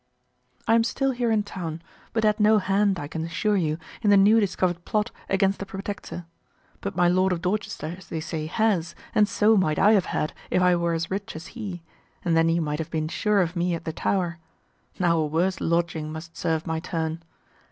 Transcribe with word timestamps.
I 0.67 0.73
am 0.73 0.83
still 0.83 1.11
here 1.11 1.29
in 1.29 1.43
town, 1.43 1.79
but 2.11 2.23
had 2.23 2.39
no 2.39 2.57
hand, 2.57 2.97
I 2.97 3.07
can 3.07 3.23
assure 3.23 3.55
you, 3.55 3.77
in 4.01 4.09
the 4.09 4.17
new 4.17 4.39
discovered 4.39 4.83
plot 4.83 5.11
against 5.29 5.59
the 5.59 5.65
Protector. 5.67 6.25
But 6.79 6.95
my 6.95 7.07
Lord 7.07 7.31
of 7.31 7.43
Dorchester, 7.43 7.99
they 8.09 8.19
say, 8.19 8.47
has, 8.47 8.95
and 9.13 9.27
so 9.29 9.55
might 9.55 9.77
I 9.77 9.91
have 9.91 10.07
had 10.07 10.33
if 10.49 10.59
I 10.59 10.75
were 10.75 10.93
as 10.93 11.11
rich 11.11 11.35
as 11.35 11.47
he, 11.53 11.83
and 12.25 12.35
then 12.35 12.49
you 12.49 12.61
might 12.63 12.79
have 12.79 12.89
been 12.89 13.09
sure 13.09 13.41
of 13.41 13.55
me 13.55 13.75
at 13.75 13.85
the 13.85 13.93
Tower; 13.93 14.39
now 14.97 15.19
a 15.19 15.27
worse 15.27 15.61
lodging 15.61 16.11
must 16.11 16.35
serve 16.35 16.65
my 16.65 16.79
turn. 16.79 17.21